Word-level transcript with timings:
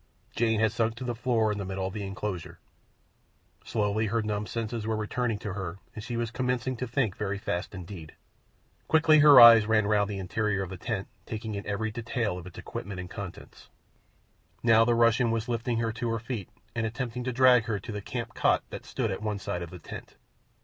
Jane 0.35 0.59
had 0.59 0.71
sunk 0.71 0.95
to 0.95 1.03
the 1.03 1.13
floor 1.13 1.51
in 1.51 1.59
the 1.59 1.63
middle 1.63 1.85
of 1.85 1.93
the 1.93 2.01
enclosure. 2.01 2.57
Slowly 3.63 4.07
her 4.07 4.23
numbed 4.23 4.49
senses 4.49 4.87
were 4.87 4.95
returning 4.95 5.37
to 5.37 5.53
her 5.53 5.77
and 5.93 6.03
she 6.03 6.17
was 6.17 6.31
commencing 6.31 6.75
to 6.77 6.87
think 6.87 7.15
very 7.15 7.37
fast 7.37 7.75
indeed. 7.75 8.15
Quickly 8.87 9.19
her 9.19 9.39
eyes 9.39 9.67
ran 9.67 9.85
round 9.85 10.09
the 10.09 10.17
interior 10.17 10.63
of 10.63 10.71
the 10.71 10.77
tent, 10.77 11.07
taking 11.27 11.53
in 11.53 11.67
every 11.67 11.91
detail 11.91 12.39
of 12.39 12.47
its 12.47 12.57
equipment 12.57 12.99
and 12.99 13.11
contents. 13.11 13.69
Now 14.63 14.83
the 14.85 14.95
Russian 14.95 15.29
was 15.29 15.47
lifting 15.47 15.77
her 15.77 15.91
to 15.91 16.09
her 16.09 16.19
feet 16.19 16.49
and 16.73 16.83
attempting 16.87 17.23
to 17.25 17.31
drag 17.31 17.65
her 17.65 17.77
to 17.77 17.91
the 17.91 18.01
camp 18.01 18.33
cot 18.33 18.63
that 18.71 18.85
stood 18.87 19.11
at 19.11 19.21
one 19.21 19.37
side 19.37 19.61
of 19.61 19.69
the 19.69 19.77
tent. 19.77 20.15